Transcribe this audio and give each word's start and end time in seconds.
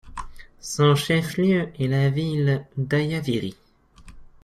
Son 0.61 0.95
chef-lieu 0.95 1.69
est 1.79 1.85
la 1.87 2.09
ville 2.09 2.65
d'Ayaviri. 2.75 3.55